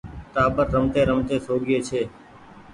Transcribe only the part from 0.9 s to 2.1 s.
رمتي سوگيئي ڇي۔